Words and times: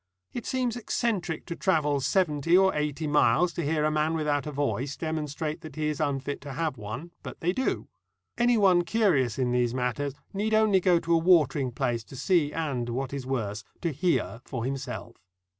It 0.33 0.47
seems 0.47 0.75
eccentric 0.75 1.45
to 1.45 1.55
travel 1.55 1.99
seventy 2.01 2.57
or 2.57 2.73
eighty 2.73 3.05
miles 3.05 3.53
to 3.53 3.63
hear 3.63 3.85
a 3.85 3.91
man 3.91 4.15
without 4.15 4.47
a 4.47 4.51
voice 4.51 4.97
demonstrate 4.97 5.61
that 5.61 5.75
he 5.75 5.89
is 5.89 5.99
unfit 5.99 6.41
to 6.41 6.53
have 6.53 6.75
one, 6.75 7.11
but 7.21 7.39
they 7.39 7.53
do. 7.53 7.87
Anyone 8.35 8.81
curious 8.81 9.37
in 9.37 9.51
these 9.51 9.75
matters 9.75 10.15
need 10.33 10.55
only 10.55 10.79
go 10.79 10.97
to 10.99 11.13
a 11.13 11.19
watering 11.19 11.71
place 11.71 12.03
to 12.05 12.15
see 12.15 12.51
and, 12.51 12.89
what 12.89 13.13
is 13.13 13.27
worse, 13.27 13.63
to 13.81 13.91
hear 13.91 14.41
for 14.43 14.65
himself. 14.65 15.17